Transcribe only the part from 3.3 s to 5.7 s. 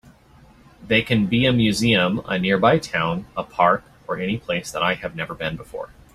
a park, or any place that I have never been